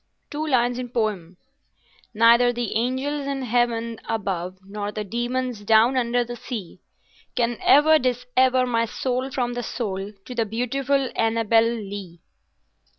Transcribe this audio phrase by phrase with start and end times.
[0.31, 1.35] "Two lines in Poe—
[2.15, 6.81] Neither the angels in Heaven above nor the demons down under the sea,
[7.35, 12.19] Can ever dissever my soul from the soul of the beautiful Annabel Lee.